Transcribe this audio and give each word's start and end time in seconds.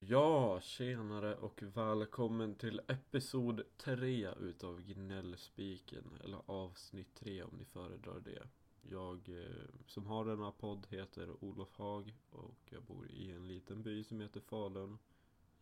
Ja, 0.00 0.60
tjenare 0.60 1.36
och 1.36 1.62
välkommen 1.62 2.54
till 2.54 2.80
episod 2.88 3.62
3 3.76 4.28
utav 4.40 4.82
Gnällspiken 4.82 6.04
Eller 6.24 6.40
avsnitt 6.46 7.14
3 7.14 7.42
om 7.42 7.50
ni 7.58 7.64
föredrar 7.64 8.20
det. 8.20 8.42
Jag 8.82 9.28
eh, 9.28 9.68
som 9.86 10.06
har 10.06 10.24
denna 10.24 10.52
podd 10.52 10.86
heter 10.90 11.44
Olof 11.44 11.76
Hag 11.78 12.14
och 12.30 12.60
jag 12.70 12.82
bor 12.82 13.10
i 13.10 13.30
en 13.30 13.48
liten 13.48 13.82
by 13.82 14.04
som 14.04 14.20
heter 14.20 14.40
Falun 14.40 14.98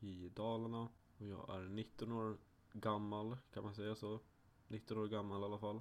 i 0.00 0.28
Dalarna. 0.34 0.88
Och 1.18 1.26
jag 1.26 1.56
är 1.56 1.68
19 1.68 2.12
år 2.12 2.36
gammal, 2.72 3.36
kan 3.54 3.64
man 3.64 3.74
säga 3.74 3.94
så? 3.94 4.20
19 4.68 4.98
år 4.98 5.08
gammal 5.08 5.42
i 5.42 5.44
alla 5.44 5.58
fall 5.58 5.80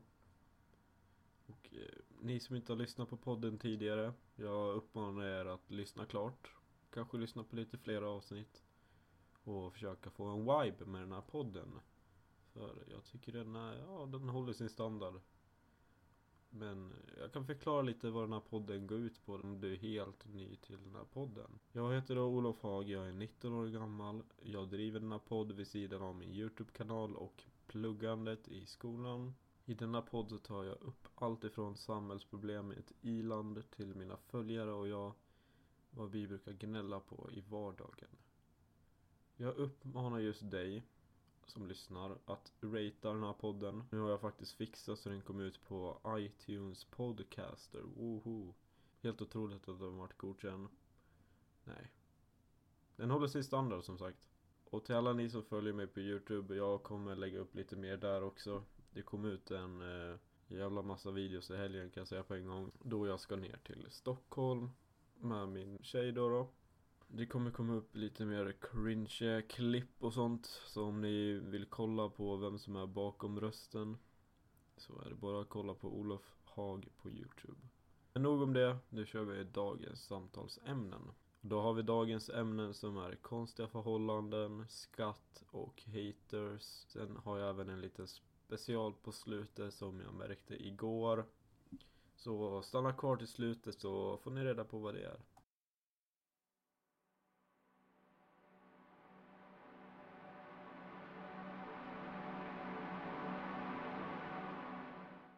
och 1.54 1.74
eh, 1.74 2.00
ni 2.22 2.40
som 2.40 2.56
inte 2.56 2.72
har 2.72 2.78
lyssnat 2.78 3.10
på 3.10 3.18
podden 3.18 3.58
tidigare 3.58 4.14
Jag 4.36 4.76
uppmanar 4.76 5.26
er 5.26 5.46
att 5.46 5.72
lyssna 5.72 6.06
klart. 6.06 6.52
Kanske 6.90 7.18
lyssna 7.18 7.44
på 7.44 7.56
lite 7.56 7.78
fler 7.78 8.02
avsnitt. 8.02 8.64
Och 9.44 9.74
försöka 9.74 10.10
få 10.10 10.26
en 10.26 10.40
vibe 10.40 10.86
med 10.86 11.02
den 11.02 11.12
här 11.12 11.22
podden. 11.22 11.80
För 12.54 12.84
jag 12.92 13.06
tycker 13.06 13.32
den 13.32 13.56
är, 13.56 13.78
ja 13.78 14.06
den 14.06 14.30
håller 14.30 14.54
sin 14.54 14.70
standard. 14.70 15.22
Men 16.50 16.94
jag 17.20 17.34
kan 17.34 17.46
förklara 17.46 17.82
lite 17.82 18.10
vad 18.10 18.24
den 18.24 18.34
här 18.34 18.40
podden 18.40 18.88
går 18.88 18.98
ut 18.98 19.26
på 19.26 19.34
om 19.34 19.60
du 19.60 19.74
är 19.74 19.78
helt 19.78 20.28
ny 20.34 20.56
till 20.56 20.78
den 20.84 20.96
här 20.96 21.06
podden. 21.14 21.60
Jag 21.72 21.94
heter 21.94 22.16
då 22.16 22.26
Olof 22.26 22.62
Hag, 22.62 22.90
jag 22.90 23.08
är 23.08 23.14
19 23.14 23.54
år 23.54 23.68
gammal. 23.68 24.24
Jag 24.42 24.70
driver 24.70 25.00
den 25.00 25.12
här 25.12 25.20
podden 25.20 25.58
vid 25.58 25.68
sidan 25.68 26.02
av 26.02 26.16
min 26.16 26.30
Youtube-kanal 26.30 27.16
och 27.16 27.44
pluggandet 27.68 28.48
i 28.48 28.66
skolan 28.66 29.34
i 29.66 29.74
denna 29.74 30.02
podd 30.02 30.30
så 30.30 30.38
tar 30.38 30.64
jag 30.64 30.82
upp 30.82 31.08
allt 31.16 31.44
ifrån 31.44 31.78
samhällsproblem 31.78 32.72
i 32.72 32.76
ett 32.76 32.92
iland 33.02 33.70
till 33.72 33.96
mina 33.96 34.18
följare 34.18 34.72
och 34.72 34.88
jag 34.88 35.14
vad 35.90 36.12
vi 36.12 36.28
brukar 36.28 36.54
gnälla 36.54 37.00
på 37.00 37.30
i 37.32 37.42
vardagen. 37.42 38.10
Jag 39.36 39.56
uppmanar 39.56 40.20
just 40.20 40.52
dig 40.52 40.84
som 41.46 41.68
lyssnar 41.68 42.18
att 42.26 42.54
ratea 42.62 43.14
den 43.14 43.24
här 43.24 43.34
podden. 43.34 43.84
Nu 43.92 44.00
har 44.00 44.10
jag 44.10 44.22
faktiskt 44.22 44.54
fixat 44.54 45.00
så 45.00 45.10
den 45.10 45.22
kom 45.22 45.40
ut 45.40 45.64
på 45.64 46.00
iTunes 46.08 46.86
Podcaster. 46.86 47.82
Woho! 47.82 48.54
Helt 49.02 49.22
otroligt 49.22 49.70
att 49.70 49.80
den 49.80 49.98
varit 49.98 50.18
godkänd. 50.18 50.68
Nej. 51.64 51.92
Den 52.96 53.12
håller 53.12 53.28
sig 53.28 53.44
standard 53.44 53.84
som 53.84 53.98
sagt. 53.98 54.30
Och 54.64 54.86
till 54.86 54.96
alla 54.96 55.14
ni 55.14 55.30
som 55.30 55.44
följer 55.44 55.74
mig 55.74 55.88
på 55.88 56.00
Youtube, 56.00 56.56
jag 56.56 56.84
kommer 56.84 57.16
lägga 57.16 57.40
upp 57.40 57.56
lite 57.56 57.76
mer 57.76 57.98
där 57.98 58.24
också. 58.24 58.64
Det 58.94 59.02
kom 59.02 59.26
ut 59.26 59.52
en 59.52 59.82
eh, 59.82 60.18
jävla 60.48 60.82
massa 60.82 61.12
videos 61.12 61.52
i 61.52 61.56
helgen 61.56 61.90
kan 61.90 62.02
jag 62.02 62.08
säga 62.08 62.24
på 62.24 62.36
en 62.36 62.48
gång. 62.48 62.72
Då 62.82 63.08
jag 63.08 63.20
ska 63.20 63.36
ner 63.36 63.60
till 63.64 63.88
Stockholm 63.90 64.70
med 65.16 65.48
min 65.48 65.80
tjej 65.82 66.12
då, 66.12 66.30
då. 66.30 66.50
Det 67.08 67.26
kommer 67.26 67.52
komma 67.52 67.74
upp 67.74 67.96
lite 67.96 68.26
mer 68.26 68.56
cringe 68.62 69.42
klipp 69.42 70.04
och 70.04 70.14
sånt. 70.14 70.46
Så 70.46 70.84
om 70.84 71.02
ni 71.02 71.34
vill 71.34 71.66
kolla 71.66 72.10
på 72.10 72.36
vem 72.36 72.60
som 72.60 72.76
är 72.76 72.88
bakom 72.88 73.40
rösten 73.40 73.98
så 74.78 75.02
är 75.02 75.10
det 75.10 75.16
bara 75.16 75.42
att 75.42 75.50
kolla 75.50 75.74
på 75.74 75.88
Olof 75.88 76.36
Hag 76.44 76.90
på 77.02 77.10
Youtube. 77.10 77.60
Men 78.14 78.24
nog 78.24 78.42
om 78.42 78.54
det, 78.54 78.78
nu 78.90 79.06
kör 79.06 79.24
vi 79.24 79.44
dagens 79.44 80.04
samtalsämnen. 80.06 81.12
Då 81.42 81.62
har 81.62 81.74
vi 81.74 81.82
dagens 81.82 82.30
ämnen 82.30 82.74
som 82.74 82.98
är 82.98 83.16
konstiga 83.16 83.68
förhållanden, 83.68 84.66
skatt 84.70 85.44
och 85.52 85.84
haters. 85.86 86.62
Sen 86.64 87.18
har 87.24 87.40
jag 87.40 87.50
även 87.50 87.70
en 87.70 87.82
liten 87.82 88.08
special 88.58 88.94
på 88.94 89.12
slutet 89.12 89.74
som 89.74 90.00
jag 90.00 90.14
märkte 90.14 90.68
igår. 90.68 91.26
Så 92.16 92.62
stanna 92.62 92.94
kvar 92.94 93.18
till 93.18 93.28
slutet 93.28 93.80
så 93.80 94.18
får 94.18 94.32
ni 94.32 94.44
reda 94.44 94.64
på 94.64 94.80
vad 94.80 94.94
det 94.94 95.06
är. 95.06 95.20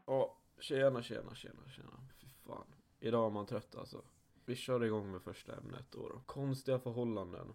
Ja, 0.06 0.38
tjena, 0.60 1.04
tjena, 1.04 1.36
tjena, 1.36 1.70
tjena. 1.70 2.08
Fy 2.22 2.28
fan. 2.30 2.68
Idag 3.00 3.26
är 3.26 3.34
man 3.34 3.46
trött 3.46 3.76
alltså. 3.76 4.02
Vi 4.46 4.56
kör 4.56 4.84
igång 4.84 5.12
med 5.12 5.22
första 5.22 5.56
ämnet 5.56 5.92
då. 5.92 6.10
då. 6.10 6.22
Konstiga 6.26 6.80
förhållanden. 6.80 7.54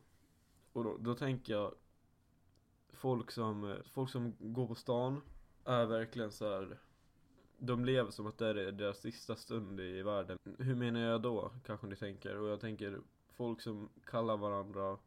Och 0.72 0.84
då, 0.84 0.96
då 0.96 1.14
tänker 1.14 1.52
jag 1.52 1.74
folk 2.92 3.30
som, 3.30 3.76
folk 3.92 4.10
som 4.10 4.34
går 4.38 4.66
på 4.66 4.74
stan 4.74 5.20
är 5.64 5.86
verkligen 5.86 6.32
så 6.32 6.50
här. 6.50 6.78
De 7.58 7.84
lever 7.84 8.10
som 8.10 8.26
att 8.26 8.38
det 8.38 8.48
är 8.48 8.72
deras 8.72 9.00
sista 9.00 9.36
stund 9.36 9.80
i 9.80 10.02
världen. 10.02 10.38
Hur 10.58 10.74
menar 10.74 11.00
jag 11.00 11.22
då? 11.22 11.52
Kanske 11.66 11.86
ni 11.86 11.96
tänker. 11.96 12.38
Och 12.38 12.48
jag 12.48 12.60
tänker 12.60 13.00
folk 13.32 13.60
som 13.60 13.88
kallar 14.04 14.36
varandra 14.36 14.98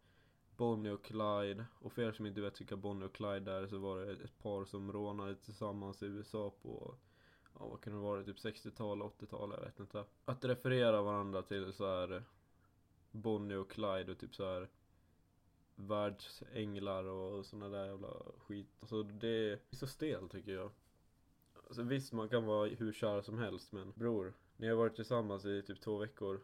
Bonnie 0.58 0.92
och 0.92 1.03
Clyde. 1.03 1.66
Och 1.80 1.94
för 1.94 2.02
er 2.02 2.12
som 2.12 2.25
inte 2.25 2.42
vet 2.42 2.62
vilka 2.62 2.75
Bonnie 2.75 3.06
och 3.06 3.13
Clyde 3.13 3.52
är 3.52 3.68
så 3.68 3.78
var 3.78 4.00
det 4.00 4.12
ett 4.12 4.40
par 4.40 4.66
som 4.66 4.92
rånade 4.92 5.36
tillsammans 5.36 6.03
i 6.03 6.06
USA 6.06 6.53
på 6.62 6.96
Ja 7.59 7.68
vad 7.68 7.81
kan 7.81 7.94
det 7.94 8.00
vara? 8.00 8.24
Typ 8.24 8.38
60-tal, 8.38 9.02
80-tal, 9.02 9.52
jag 9.52 9.66
vet 9.66 9.80
inte. 9.80 10.06
Att 10.25 10.46
referera 10.46 11.02
varandra 11.02 11.42
till 11.42 11.74
så 11.74 11.86
här 11.86 12.24
Bonnie 13.12 13.56
och 13.56 13.72
Clyde 13.72 14.12
och 14.12 14.18
typ 14.18 14.36
så 14.36 14.46
här 14.46 14.69
världsänglar 15.76 17.04
och 17.04 17.46
sådana 17.46 17.70
där 17.70 17.86
jävla 17.86 18.14
skit. 18.38 18.68
Alltså 18.80 19.04
det 19.04 19.52
är 19.52 19.60
så 19.72 19.88
stel 19.88 20.30
tycker 20.30 20.52
jag. 20.52 20.72
Alltså 21.68 21.84
visst 21.84 22.14
man 22.14 22.30
kan 22.30 22.46
vara 22.46 22.70
hur 22.70 22.94
kär 22.94 23.22
som 23.22 23.38
helst 23.38 23.72
men 23.72 23.92
bror, 23.96 24.34
ni 24.58 24.68
har 24.68 24.76
varit 24.76 24.96
tillsammans 24.96 25.46
i 25.46 25.62
typ 25.62 25.82
två 25.82 25.98
veckor. 25.98 26.42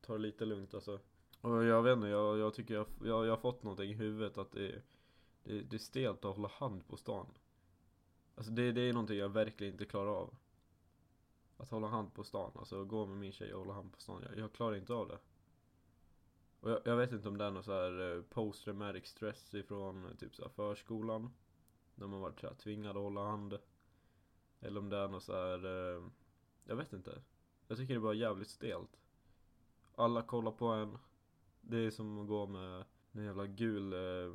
Ta 0.00 0.12
det 0.12 0.18
lite 0.18 0.44
lugnt 0.44 0.74
alltså. 0.74 1.00
Och 1.40 1.64
jag 1.64 1.82
vet 1.82 1.96
inte, 1.96 2.08
jag, 2.08 2.38
jag 2.38 2.54
tycker 2.54 2.74
jag, 2.74 2.86
jag, 3.04 3.26
jag 3.26 3.32
har 3.32 3.36
fått 3.36 3.62
någonting 3.62 3.90
i 3.90 3.94
huvudet 3.94 4.38
att 4.38 4.52
det, 4.52 4.82
det, 5.44 5.60
det 5.60 5.76
är 5.76 5.78
stelt 5.78 6.24
att 6.24 6.36
hålla 6.36 6.48
hand 6.48 6.88
på 6.88 6.96
stan. 6.96 7.26
Alltså 8.34 8.52
det, 8.52 8.72
det 8.72 8.80
är 8.80 8.92
någonting 8.92 9.18
jag 9.18 9.28
verkligen 9.28 9.72
inte 9.72 9.84
klarar 9.84 10.10
av. 10.10 10.34
Att 11.56 11.70
hålla 11.70 11.86
hand 11.86 12.14
på 12.14 12.24
stan, 12.24 12.52
alltså 12.54 12.84
gå 12.84 13.06
med 13.06 13.16
min 13.16 13.32
tjej 13.32 13.54
och 13.54 13.60
hålla 13.60 13.74
hand 13.74 13.92
på 13.92 14.00
stan. 14.00 14.24
Jag, 14.28 14.38
jag 14.38 14.52
klarar 14.52 14.76
inte 14.76 14.94
av 14.94 15.08
det. 15.08 15.18
Och 16.66 16.72
jag, 16.72 16.80
jag, 16.84 16.96
vet 16.96 17.12
inte 17.12 17.28
om 17.28 17.38
det 17.38 17.44
är 17.44 17.50
någon 17.50 17.64
så 17.64 17.72
här 17.72 18.16
eh, 18.16 18.22
post 18.22 18.64
traumatic 18.64 19.06
stress 19.06 19.54
ifrån 19.54 20.16
typ 20.18 20.34
så 20.34 20.42
här 20.42 20.48
förskolan. 20.48 21.30
När 21.94 22.06
man 22.06 22.20
varit 22.20 22.40
så 22.40 22.46
här 22.46 22.54
tvingad 22.54 22.96
att 22.96 23.02
hålla 23.02 23.24
hand. 23.24 23.58
Eller 24.60 24.80
om 24.80 24.88
det 24.88 24.96
är 24.96 25.08
någon 25.08 25.20
så 25.20 25.32
här, 25.32 25.64
eh, 25.64 26.02
jag 26.64 26.76
vet 26.76 26.92
inte. 26.92 27.22
Jag 27.68 27.78
tycker 27.78 27.94
det 27.94 27.98
är 27.98 28.02
bara 28.02 28.14
jävligt 28.14 28.48
stelt. 28.48 29.00
Alla 29.94 30.22
kollar 30.22 30.52
på 30.52 30.66
en. 30.66 30.98
Det 31.60 31.76
är 31.76 31.90
som 31.90 32.18
att 32.18 32.28
gå 32.28 32.46
med 32.46 32.84
en 33.12 33.24
jävla 33.24 33.46
gul 33.46 33.92
eh, 33.92 34.34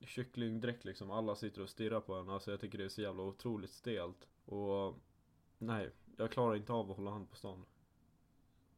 kycklingdräkt 0.00 0.84
liksom. 0.84 1.10
Alla 1.10 1.36
sitter 1.36 1.62
och 1.62 1.70
stirrar 1.70 2.00
på 2.00 2.14
en. 2.14 2.28
Alltså 2.28 2.50
jag 2.50 2.60
tycker 2.60 2.78
det 2.78 2.84
är 2.84 2.88
så 2.88 3.02
jävla 3.02 3.22
otroligt 3.22 3.70
stelt. 3.70 4.28
Och 4.44 4.94
nej, 5.58 5.90
jag 6.16 6.30
klarar 6.30 6.56
inte 6.56 6.72
av 6.72 6.90
att 6.90 6.96
hålla 6.96 7.10
hand 7.10 7.30
på 7.30 7.36
stan. 7.36 7.64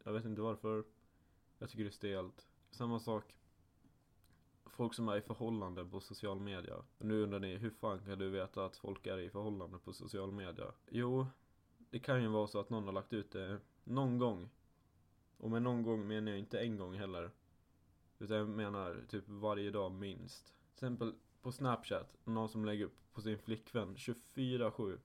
Jag 0.05 0.13
vet 0.13 0.25
inte 0.25 0.41
varför. 0.41 0.85
Jag 1.59 1.71
tycker 1.71 1.85
det 1.85 1.91
är 1.91 1.93
stelt. 1.93 2.49
Samma 2.71 2.99
sak. 2.99 3.35
Folk 4.67 4.95
som 4.95 5.09
är 5.09 5.17
i 5.17 5.21
förhållande 5.21 5.85
på 5.85 6.01
social 6.01 6.41
media. 6.41 6.85
Nu 6.99 7.23
undrar 7.23 7.41
ni, 7.41 7.57
hur 7.57 7.71
fan 7.71 7.99
kan 7.99 8.19
du 8.19 8.31
veta 8.31 8.65
att 8.65 8.77
folk 8.77 9.07
är 9.07 9.19
i 9.19 9.31
förhållande 9.31 9.79
på 9.79 9.93
social 9.93 10.33
media? 10.33 10.73
Jo, 10.89 11.27
det 11.91 11.99
kan 11.99 12.23
ju 12.23 12.29
vara 12.29 12.47
så 12.47 12.61
att 12.61 12.71
någon 12.71 12.85
har 12.85 12.93
lagt 12.93 13.13
ut 13.13 13.31
det 13.31 13.61
någon 13.85 14.19
gång. 14.19 14.51
Och 15.37 15.51
med 15.51 15.63
någon 15.63 15.83
gång 15.83 16.09
menar 16.09 16.31
jag 16.31 16.39
inte 16.39 16.61
en 16.61 16.77
gång 16.77 16.95
heller. 16.95 17.31
Utan 18.19 18.37
jag 18.37 18.49
menar 18.49 19.05
typ 19.09 19.25
varje 19.29 19.71
dag 19.71 19.93
minst. 19.93 20.45
Till 20.45 20.75
exempel 20.75 21.15
på 21.43 21.53
Snapchat, 21.53 22.17
någon 22.25 22.49
som 22.49 22.65
lägger 22.65 22.85
upp 22.85 23.13
på 23.13 23.21
sin 23.21 23.39
flickvän 23.39 23.97
24-7. 23.97 24.99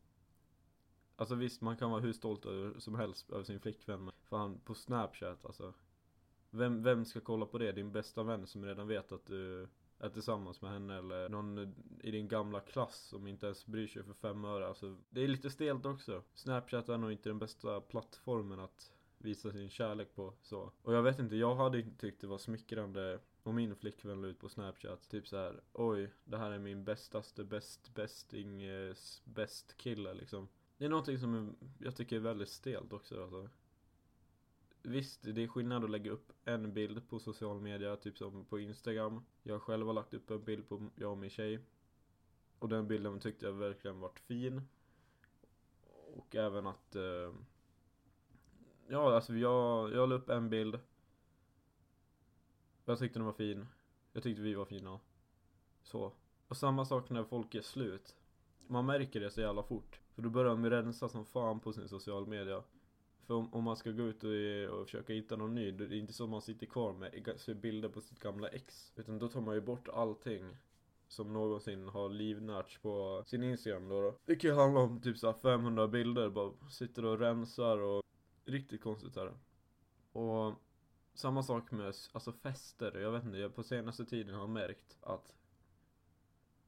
Alltså 1.16 1.36
visst, 1.36 1.62
man 1.62 1.78
kan 1.78 1.92
vara 1.92 2.02
hur 2.02 2.14
stolt 2.14 2.46
som 2.78 2.96
helst 2.96 3.30
över 3.30 3.44
sin 3.44 3.60
flickvän. 3.60 4.04
Men 4.04 4.14
fan, 4.24 4.60
på 4.60 4.74
Snapchat 4.76 5.46
alltså. 5.46 5.74
Vem, 6.56 6.84
vem 6.84 7.06
ska 7.06 7.20
kolla 7.20 7.46
på 7.46 7.58
det? 7.58 7.72
Din 7.72 7.92
bästa 7.92 8.24
vän 8.24 8.48
som 8.48 8.66
redan 8.66 8.88
vet 8.88 9.12
att 9.12 9.26
du 9.26 9.68
är 10.00 10.10
tillsammans 10.10 10.62
med 10.62 10.72
henne 10.72 10.98
eller 10.98 11.30
någon 11.30 11.76
i 12.04 12.12
din 12.12 12.28
gamla 12.28 12.60
klass 12.60 12.96
som 12.96 13.28
inte 13.28 13.46
ens 13.46 13.66
bryr 13.66 13.88
sig 13.88 14.04
för 14.04 14.14
fem 14.14 14.46
öre. 14.46 14.68
Alltså, 14.68 14.98
det 15.10 15.22
är 15.22 15.28
lite 15.28 15.50
stelt 15.50 15.86
också. 15.86 16.24
Snapchat 16.34 16.90
är 16.90 16.98
nog 16.98 17.12
inte 17.12 17.30
den 17.30 17.40
bästa 17.40 17.82
plattformen 17.82 18.60
att 18.60 18.94
visa 19.18 19.52
sin 19.52 19.70
kärlek 19.70 20.16
på 20.16 20.34
så. 20.42 20.72
Och 20.82 20.94
jag 20.94 21.04
vet 21.04 21.20
inte, 21.20 21.36
jag 21.36 21.56
hade 21.56 21.80
inte 21.80 21.98
tyckt 21.98 22.22
det 22.22 22.28
var 22.28 22.38
smickrande 22.38 23.20
om 23.44 23.56
min 23.56 23.76
flickvän 23.76 24.22
la 24.22 24.28
ut 24.28 24.40
på 24.40 24.50
Snapchat 24.50 25.10
typ 25.10 25.28
så 25.28 25.38
här, 25.38 25.62
oj, 25.74 26.14
det 26.24 26.38
här 26.38 26.52
är 26.52 26.60
min 26.60 26.84
bästaste, 26.84 27.44
bäst, 27.44 27.94
bästing, 27.94 28.62
bäst 29.24 29.78
kille 29.78 30.14
liksom. 30.14 30.48
Det 30.78 30.86
är 30.86 30.90
någonting 30.90 31.20
som 31.20 31.56
jag 31.80 31.96
tycker 31.96 32.16
är 32.16 32.20
väldigt 32.20 32.50
stelt 32.50 32.94
också 32.94 33.24
alltså. 33.24 33.50
Visst, 34.86 35.22
det 35.22 35.44
är 35.44 35.48
skillnad 35.48 35.84
att 35.84 35.90
lägga 35.90 36.12
upp 36.12 36.32
en 36.46 36.74
bild 36.74 37.10
på 37.10 37.20
social 37.20 37.62
media, 37.62 37.96
typ 37.96 38.18
som 38.18 38.46
på 38.46 38.60
Instagram. 38.60 39.26
Jag 39.44 39.62
själv 39.62 39.88
har 39.88 39.94
lagt 39.94 40.14
upp 40.14 40.32
en 40.32 40.44
bild 40.44 40.70
på 40.70 40.90
jag 40.96 41.12
och 41.12 41.18
min 41.18 41.30
tjej. 41.30 41.60
Och 42.60 42.70
den 42.70 42.88
bilden 42.88 43.20
tyckte 43.20 43.46
jag 43.46 43.54
verkligen 43.54 44.00
varit 44.00 44.20
fin. 44.20 44.62
Och 46.16 46.36
även 46.36 46.68
att... 46.68 46.96
Eh, 46.96 47.34
ja, 48.88 49.16
alltså 49.16 49.34
jag, 49.34 49.94
jag 49.94 50.10
la 50.10 50.16
upp 50.16 50.30
en 50.30 50.50
bild. 50.50 50.80
Jag 52.86 53.00
tyckte 53.00 53.20
den 53.20 53.26
var 53.26 53.34
fin. 53.34 53.68
Jag 54.14 54.24
tyckte 54.24 54.42
vi 54.42 54.54
var 54.54 54.66
fina. 54.66 55.00
Så. 55.84 56.14
Och 56.48 56.58
samma 56.58 56.86
sak 56.86 57.10
när 57.10 57.24
folk 57.24 57.56
är 57.56 57.62
slut. 57.62 58.16
Man 58.68 58.86
märker 58.86 59.20
det 59.20 59.32
så 59.32 59.42
jävla 59.42 59.64
fort. 59.64 60.00
För 60.16 60.22
då 60.22 60.30
börjar 60.30 60.50
de 60.50 60.70
rensa 60.70 61.10
som 61.10 61.26
fan 61.26 61.60
på 61.60 61.74
sin 61.74 61.90
social 61.90 62.28
media. 62.28 62.64
För 63.28 63.34
om, 63.34 63.54
om 63.54 63.64
man 63.64 63.78
ska 63.78 63.92
gå 63.92 64.04
ut 64.04 64.24
och, 64.24 64.34
eh, 64.36 64.70
och 64.70 64.86
försöka 64.86 65.14
hitta 65.14 65.36
någon 65.36 65.56
ny, 65.56 65.72
det 65.72 65.84
är 65.84 65.94
inte 65.94 66.14
så 66.14 66.28
man 66.28 66.42
sitter 66.42 66.66
kvar 66.66 66.94
med 66.94 67.60
bilder 67.62 67.90
på 67.90 68.02
sitt 68.02 68.20
gamla 68.20 68.48
ex. 68.48 68.94
Utan 68.96 69.20
då 69.20 69.28
tar 69.28 69.42
man 69.42 69.56
ju 69.56 69.62
bort 69.62 69.88
allting 69.88 70.58
som 71.08 71.34
någonsin 71.34 71.88
har 71.88 72.10
livnärts 72.10 72.78
på 72.78 73.24
sin 73.26 73.44
Instagram 73.44 73.90
då, 73.90 74.02
då. 74.02 74.18
Det 74.26 74.36
kan 74.36 74.50
ju 74.50 74.56
handla 74.56 74.80
om 74.80 75.02
typ 75.02 75.18
så 75.18 75.34
500 75.34 75.88
bilder, 75.88 76.30
bara 76.30 76.54
sitter 76.70 77.06
och 77.06 77.20
rensar 77.20 77.78
och 77.78 78.04
riktigt 78.46 78.82
konstigt 78.82 79.18
är 79.18 79.26
det. 79.26 79.38
Och 80.20 80.54
samma 81.14 81.44
sak 81.44 81.72
med 81.72 81.96
alltså 82.12 82.32
fester, 82.32 83.00
jag 83.00 83.12
vet 83.12 83.24
inte, 83.24 83.38
jag 83.38 83.56
på 83.56 83.64
senaste 83.64 84.06
tiden 84.06 84.36
har 84.36 84.48
märkt 84.48 84.98
att 85.02 85.34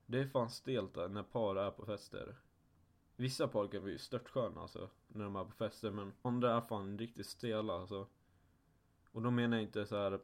det 0.06 0.20
är 0.20 0.28
fan 0.28 0.50
stelt 0.50 0.94
där 0.94 1.10
när 1.10 1.24
par 1.24 1.56
är 1.56 1.72
på 1.72 1.86
fester. 1.86 2.36
Vissa 3.16 3.48
pojkar 3.48 3.80
kan 3.80 3.90
ju 3.90 3.98
störtsköna 3.98 4.62
alltså, 4.62 4.90
när 5.08 5.24
de 5.24 5.36
är 5.36 5.44
på 5.44 5.52
fester, 5.52 5.92
men 5.92 6.14
andra 6.22 6.58
är 6.58 6.62
fan 6.62 6.98
riktigt 6.98 7.28
stela 7.28 7.74
alltså. 7.74 8.08
Och 9.12 9.22
då 9.22 9.32
menar 9.32 9.58
jag 9.58 9.64
inte 9.64 9.86
så 9.86 9.96
här 9.96 10.20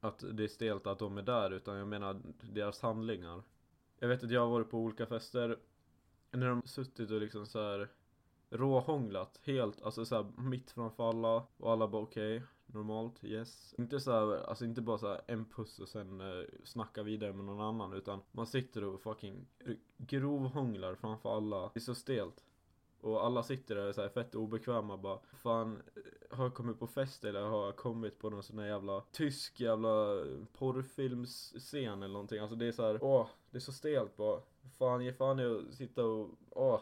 att 0.00 0.24
det 0.32 0.44
är 0.44 0.48
stelt 0.48 0.86
att 0.86 0.98
de 0.98 1.18
är 1.18 1.22
där, 1.22 1.50
utan 1.50 1.76
jag 1.76 1.88
menar 1.88 2.20
deras 2.40 2.80
handlingar. 2.80 3.42
Jag 3.98 4.08
vet 4.08 4.24
att 4.24 4.30
jag 4.30 4.40
har 4.40 4.50
varit 4.50 4.70
på 4.70 4.78
olika 4.78 5.06
fester, 5.06 5.58
när 6.30 6.48
de 6.48 6.62
suttit 6.64 7.10
och 7.10 7.20
liksom 7.20 7.46
så 7.46 7.58
här 7.62 7.88
råhånglat 8.50 9.40
helt, 9.42 9.82
alltså 9.82 10.04
så 10.04 10.14
här, 10.14 10.24
mitt 10.40 10.70
framför 10.70 11.08
alla 11.08 11.46
och 11.56 11.72
alla 11.72 11.88
bara 11.88 12.02
okej, 12.02 12.36
okay, 12.36 12.48
normalt, 12.74 13.24
yes. 13.24 13.74
Inte 13.78 14.00
så 14.00 14.12
här, 14.12 14.48
alltså 14.48 14.64
inte 14.64 14.82
bara 14.82 14.98
så 14.98 15.08
här, 15.08 15.20
en 15.26 15.44
puss 15.44 15.78
och 15.78 15.88
sen 15.88 16.20
uh, 16.20 16.44
snacka 16.64 17.02
vidare 17.02 17.32
med 17.32 17.44
någon 17.44 17.60
annan 17.60 17.92
utan 17.92 18.20
man 18.32 18.46
sitter 18.46 18.84
och 18.84 19.00
fucking 19.00 19.46
grovhånglar 19.96 20.94
framför 20.94 21.36
alla. 21.36 21.60
Det 21.60 21.78
är 21.78 21.80
så 21.80 21.94
stelt. 21.94 22.44
Och 23.00 23.24
alla 23.24 23.42
sitter 23.42 23.74
där 23.74 23.92
så 23.92 24.02
här 24.02 24.08
fett 24.08 24.34
obekväma 24.34 24.96
bara 24.96 25.18
Fan, 25.42 25.82
eh, 25.96 26.36
har 26.36 26.44
jag 26.44 26.54
kommit 26.54 26.78
på 26.78 26.86
fest 26.86 27.24
eller 27.24 27.42
har 27.42 27.64
jag 27.64 27.76
kommit 27.76 28.18
på 28.18 28.30
någon 28.30 28.42
sån 28.42 28.58
här 28.58 28.66
jävla 28.66 29.02
tysk 29.12 29.60
jävla 29.60 30.20
eh, 30.20 30.44
porrfilmsscen 30.58 32.02
eller 32.02 32.12
någonting 32.12 32.38
Alltså 32.38 32.56
det 32.56 32.66
är 32.66 32.72
så 32.72 32.82
här, 32.82 33.04
åh, 33.04 33.26
det 33.50 33.58
är 33.58 33.60
så 33.60 33.72
stelt 33.72 34.16
bara 34.16 34.40
Fan, 34.78 35.04
ge 35.04 35.12
fan 35.12 35.40
i 35.40 35.44
att 35.44 35.74
sitta 35.74 36.04
och, 36.04 36.30
åh 36.50 36.80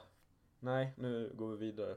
Nej, 0.60 0.92
nu 0.96 1.32
går 1.34 1.50
vi 1.50 1.56
vidare 1.56 1.96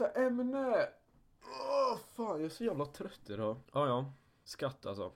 Nästa 0.00 0.20
ämne! 0.20 0.88
Åh, 1.42 1.98
fan, 2.14 2.36
jag 2.36 2.42
är 2.44 2.48
så 2.48 2.64
jävla 2.64 2.84
trött 2.86 3.30
idag. 3.30 3.56
Ja, 3.72 3.86
ja. 3.86 4.12
Skatt 4.44 4.86
alltså. 4.86 5.12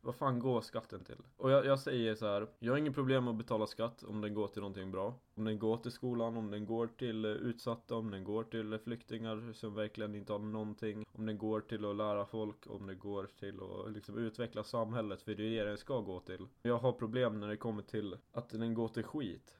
Vad 0.00 0.14
fan 0.14 0.38
går 0.38 0.60
skatten 0.60 1.04
till? 1.04 1.16
Och 1.36 1.50
jag, 1.50 1.66
jag 1.66 1.80
säger 1.80 2.14
så 2.14 2.26
här. 2.26 2.46
Jag 2.58 2.72
har 2.72 2.78
inget 2.78 2.94
problem 2.94 3.24
med 3.24 3.30
att 3.30 3.38
betala 3.38 3.66
skatt 3.66 4.02
om 4.02 4.20
den 4.20 4.34
går 4.34 4.48
till 4.48 4.60
någonting 4.60 4.90
bra. 4.90 5.14
Om 5.34 5.44
den 5.44 5.58
går 5.58 5.76
till 5.76 5.92
skolan, 5.92 6.36
om 6.36 6.50
den 6.50 6.66
går 6.66 6.86
till 6.86 7.24
eh, 7.24 7.30
utsatta, 7.30 7.96
om 7.96 8.10
den 8.10 8.24
går 8.24 8.44
till 8.44 8.72
eh, 8.72 8.78
flyktingar 8.78 9.52
som 9.52 9.74
verkligen 9.74 10.14
inte 10.14 10.32
har 10.32 10.38
någonting. 10.38 11.04
Om 11.12 11.26
den 11.26 11.38
går 11.38 11.60
till 11.60 11.84
att 11.84 11.96
lära 11.96 12.26
folk, 12.26 12.66
om 12.66 12.86
den 12.86 12.98
går 12.98 13.28
till 13.38 13.60
att 13.62 13.92
liksom 13.92 14.18
utveckla 14.18 14.64
samhället. 14.64 15.22
För 15.22 15.34
det 15.34 15.42
är 15.42 15.64
det 15.64 15.68
den 15.70 15.78
ska 15.78 16.00
gå 16.00 16.20
till. 16.20 16.48
Jag 16.62 16.78
har 16.78 16.92
problem 16.92 17.40
när 17.40 17.48
det 17.48 17.56
kommer 17.56 17.82
till 17.82 18.16
att 18.32 18.48
den 18.48 18.74
går 18.74 18.88
till 18.88 19.04
skit. 19.04 19.54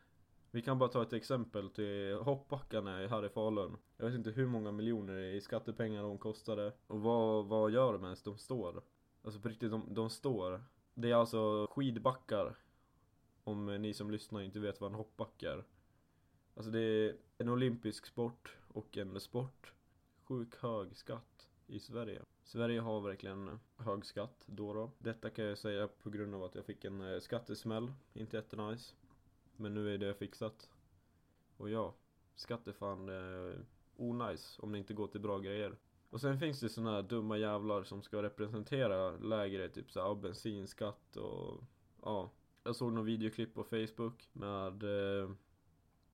Vi 0.55 0.63
kan 0.63 0.79
bara 0.79 0.89
ta 0.89 1.03
ett 1.03 1.13
exempel 1.13 1.71
till 1.71 2.15
hoppbackarna 2.15 3.07
här 3.07 3.27
i 3.27 3.29
Falun. 3.29 3.77
Jag 3.97 4.07
vet 4.07 4.15
inte 4.15 4.31
hur 4.31 4.47
många 4.47 4.73
miljoner 4.73 5.17
i 5.17 5.41
skattepengar 5.41 6.03
de 6.03 6.19
kostade. 6.19 6.73
Och 6.87 7.01
vad, 7.01 7.47
vad 7.47 7.71
gör 7.71 7.93
de 7.93 8.05
ens? 8.05 8.23
De 8.23 8.39
står. 8.39 8.83
Alltså 9.23 9.41
på 9.41 9.49
riktigt, 9.49 9.71
de, 9.71 9.95
de 9.95 10.11
står. 10.11 10.65
Det 10.95 11.11
är 11.11 11.15
alltså 11.15 11.67
skidbackar. 11.67 12.57
Om 13.45 13.67
ni 13.67 13.95
som 13.95 14.11
lyssnar 14.11 14.43
inte 14.43 14.61
vet 14.61 14.81
vad 14.81 14.91
en 14.91 14.97
hoppbacke 14.97 15.51
är. 15.51 15.65
Alltså 16.55 16.71
det 16.71 16.81
är 16.81 17.17
en 17.39 17.49
olympisk 17.49 18.07
sport 18.07 18.57
och 18.69 18.97
en 18.97 19.21
sport. 19.21 19.73
Sjuk 20.25 20.57
hög 20.57 20.97
skatt 20.97 21.51
i 21.67 21.81
Sverige. 21.81 22.23
Sverige 22.45 22.81
har 22.81 23.01
verkligen 23.01 23.61
hög 23.77 24.05
skatt 24.05 24.45
då 24.47 24.75
då. 24.75 24.91
Detta 24.99 25.31
kan 25.31 25.45
jag 25.45 25.59
säga 25.59 25.89
på 25.89 26.11
grund 26.11 26.35
av 26.35 26.43
att 26.43 26.55
jag 26.55 26.65
fick 26.65 26.85
en 26.85 27.01
eh, 27.01 27.21
skattesmäll. 27.21 27.93
Inte 28.13 28.37
jättenice. 28.37 28.95
Men 29.57 29.75
nu 29.75 29.95
är 29.95 29.99
det 29.99 30.15
fixat. 30.15 30.71
Och 31.57 31.71
ja, 31.71 31.95
skatt 32.35 32.69
är 32.69 32.73
fan 32.73 33.09
eh, 33.09 33.55
onajs 33.97 34.59
om 34.63 34.73
det 34.73 34.79
inte 34.79 34.95
går 34.95 35.07
till 35.07 35.21
bra 35.21 35.39
grejer. 35.39 35.77
Och 36.11 36.21
sen 36.21 36.39
finns 36.39 36.61
det 36.61 36.69
såna 36.69 36.93
här 36.93 37.03
dumma 37.03 37.39
jävlar 37.39 37.83
som 37.83 38.03
ska 38.03 38.23
representera 38.23 39.11
lägre, 39.11 39.69
typ 39.69 39.91
såhär 39.91 40.15
bensinskatt 40.15 41.17
och 41.17 41.65
ja. 42.03 42.31
Jag 42.67 42.77
såg 42.77 42.93
någon 42.93 43.05
videoklipp 43.05 43.55
på 43.55 43.65
Facebook 43.65 44.29
med 44.33 44.83
eh, 44.83 45.31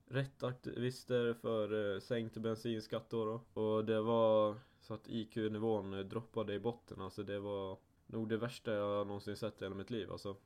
rättaktivister 0.06 1.34
för 1.34 1.94
eh, 1.94 2.00
sänkt 2.00 2.36
bensinskatt 2.36 3.10
då, 3.10 3.24
då. 3.24 3.62
Och 3.62 3.84
det 3.84 4.00
var 4.00 4.56
så 4.80 4.94
att 4.94 5.08
IQ-nivån 5.08 6.08
droppade 6.08 6.54
i 6.54 6.60
botten, 6.60 7.00
alltså 7.00 7.22
det 7.22 7.38
var 7.38 7.78
nog 8.06 8.28
det 8.28 8.36
värsta 8.36 8.72
jag 8.72 9.06
någonsin 9.06 9.36
sett 9.36 9.62
i 9.62 9.64
hela 9.64 9.74
mitt 9.74 9.90
liv 9.90 10.12
alltså. 10.12 10.36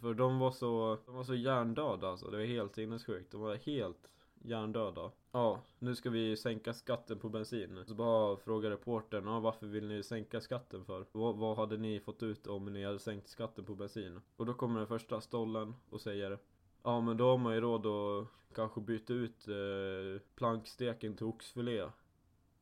För 0.00 0.14
de 0.14 0.38
var 0.38 0.50
så, 0.50 0.98
de 1.06 1.14
var 1.14 1.24
så 1.24 1.34
hjärndöda 1.34 2.08
alltså, 2.08 2.30
det 2.30 2.36
var 2.36 2.44
helt 2.44 2.74
sinnessjukt. 2.74 3.32
De 3.32 3.40
var 3.40 3.54
helt 3.54 4.10
hjärndöda. 4.42 5.10
Ja, 5.32 5.60
nu 5.78 5.94
ska 5.94 6.10
vi 6.10 6.36
sänka 6.36 6.74
skatten 6.74 7.18
på 7.18 7.28
bensin. 7.28 7.84
Så 7.86 7.94
bara 7.94 8.36
frågar 8.36 8.70
reportern, 8.70 9.26
ja 9.26 9.40
varför 9.40 9.66
vill 9.66 9.88
ni 9.88 10.02
sänka 10.02 10.40
skatten 10.40 10.84
för? 10.84 11.06
vad, 11.12 11.36
vad 11.36 11.56
hade 11.56 11.76
ni 11.76 12.00
fått 12.00 12.22
ut 12.22 12.46
om 12.46 12.64
ni 12.64 12.84
hade 12.84 12.98
sänkt 12.98 13.28
skatten 13.28 13.64
på 13.64 13.74
bensin? 13.74 14.20
Och 14.36 14.46
då 14.46 14.54
kommer 14.54 14.78
den 14.78 14.88
första 14.88 15.20
stollen 15.20 15.74
och 15.90 16.00
säger 16.00 16.38
Ja 16.82 17.00
men 17.00 17.16
då 17.16 17.30
har 17.30 17.38
man 17.38 17.54
ju 17.54 17.60
råd 17.60 17.86
att 17.86 18.28
kanske 18.54 18.80
byta 18.80 19.12
ut 19.12 19.48
eh, 19.48 20.22
planksteken 20.34 21.16
till 21.16 21.26
oxfilé 21.26 21.88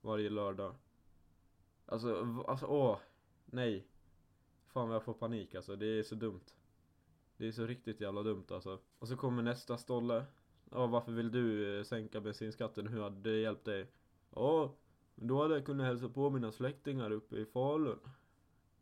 varje 0.00 0.30
lördag. 0.30 0.74
Alltså, 1.86 2.44
alltså 2.48 2.66
åh, 2.66 2.98
nej. 3.44 3.86
Fan 4.66 4.88
vad 4.88 4.94
jag 4.94 5.04
får 5.04 5.14
panik 5.14 5.54
alltså, 5.54 5.76
det 5.76 5.86
är 5.86 6.02
så 6.02 6.14
dumt. 6.14 6.44
Det 7.38 7.48
är 7.48 7.52
så 7.52 7.66
riktigt 7.66 8.00
jävla 8.00 8.22
dumt 8.22 8.46
alltså. 8.50 8.78
Och 8.98 9.08
så 9.08 9.16
kommer 9.16 9.42
nästa 9.42 9.78
stolle. 9.78 10.24
Ja, 10.70 10.86
varför 10.86 11.12
vill 11.12 11.30
du 11.30 11.78
eh, 11.78 11.84
sänka 11.84 12.20
bensinskatten? 12.20 12.86
Hur 12.86 13.02
hade 13.02 13.30
det 13.30 13.38
hjälpt 13.38 13.64
dig? 13.64 13.90
Ja, 14.30 14.74
då 15.14 15.42
hade 15.42 15.54
jag 15.54 15.66
kunnat 15.66 15.86
hälsa 15.86 16.08
på 16.08 16.30
mina 16.30 16.52
släktingar 16.52 17.10
uppe 17.10 17.36
i 17.36 17.46
Falun. 17.46 17.98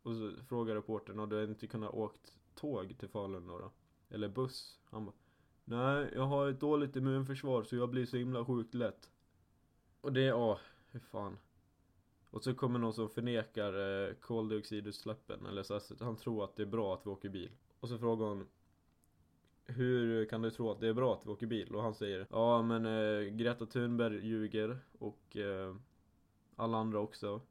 Och 0.03 0.15
så 0.15 0.31
frågar 0.49 0.75
reportern, 0.75 1.19
har 1.19 1.27
du 1.27 1.43
inte 1.43 1.67
kunnat 1.67 1.93
åkt 1.93 2.37
tåg 2.55 2.97
till 2.99 3.09
Falun 3.09 3.47
då? 3.47 3.59
då? 3.59 3.71
Eller 4.09 4.29
buss? 4.29 4.79
Han 4.85 5.05
bara, 5.05 5.15
nej, 5.63 6.11
jag 6.15 6.23
har 6.23 6.47
ett 6.47 6.59
dåligt 6.59 6.95
immunförsvar 6.95 7.63
så 7.63 7.75
jag 7.75 7.89
blir 7.89 8.05
så 8.05 8.17
himla 8.17 8.45
sjukt 8.45 8.73
lätt. 8.73 9.11
Och 10.01 10.13
det, 10.13 10.21
ja, 10.21 10.59
hur 10.91 10.99
fan. 10.99 11.37
Och 12.29 12.43
så 12.43 12.53
kommer 12.53 12.79
någon 12.79 12.93
som 12.93 13.09
förnekar 13.09 14.07
eh, 14.07 14.13
koldioxidutsläppen, 14.13 15.45
eller 15.45 15.63
så 15.63 15.79
han 15.99 16.15
tror 16.15 16.43
att 16.43 16.55
det 16.55 16.63
är 16.63 16.67
bra 16.67 16.93
att 16.93 17.05
vi 17.05 17.09
åker 17.09 17.29
bil. 17.29 17.51
Och 17.79 17.89
så 17.89 17.97
frågar 17.97 18.25
hon 18.25 18.47
Hur 19.65 20.25
kan 20.25 20.41
du 20.41 20.51
tro 20.51 20.71
att 20.71 20.79
det 20.79 20.87
är 20.87 20.93
bra 20.93 21.13
att 21.13 21.25
vi 21.25 21.29
åker 21.29 21.47
bil? 21.47 21.75
Och 21.75 21.83
han 21.83 21.93
säger 21.93 22.27
Ja 22.29 22.61
men 22.61 22.85
eh, 22.85 23.33
Greta 23.33 23.65
Thunberg 23.65 24.27
ljuger 24.27 24.79
och 24.99 25.37
eh, 25.37 25.75
alla 26.55 26.77
andra 26.77 26.99
också 26.99 27.41